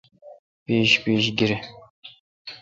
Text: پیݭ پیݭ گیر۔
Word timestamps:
پیݭ 0.63 0.91
پیݭ 1.03 1.23
گیر۔ 1.37 1.51